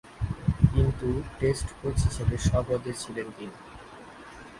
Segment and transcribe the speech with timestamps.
[0.73, 3.55] কিন্তু, টেস্টে কোচ হিসেবে স্ব-পদে ছিলেন তিনি।